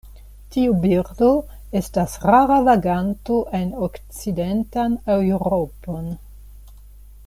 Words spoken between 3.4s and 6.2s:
en okcidentan Eŭropon.